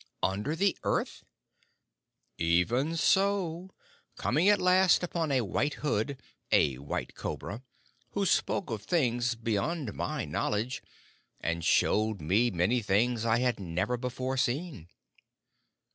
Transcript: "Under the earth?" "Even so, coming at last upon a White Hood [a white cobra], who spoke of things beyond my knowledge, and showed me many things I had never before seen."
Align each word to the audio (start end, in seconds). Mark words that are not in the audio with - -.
"Under 0.23 0.55
the 0.55 0.75
earth?" 0.83 1.23
"Even 2.39 2.95
so, 2.97 3.69
coming 4.17 4.49
at 4.49 4.59
last 4.59 5.03
upon 5.03 5.31
a 5.31 5.41
White 5.41 5.75
Hood 5.75 6.17
[a 6.51 6.79
white 6.79 7.13
cobra], 7.13 7.61
who 8.13 8.25
spoke 8.25 8.71
of 8.71 8.81
things 8.81 9.35
beyond 9.35 9.93
my 9.93 10.25
knowledge, 10.25 10.81
and 11.39 11.63
showed 11.63 12.19
me 12.19 12.49
many 12.49 12.81
things 12.81 13.25
I 13.25 13.41
had 13.41 13.59
never 13.59 13.95
before 13.95 14.37
seen." 14.37 14.87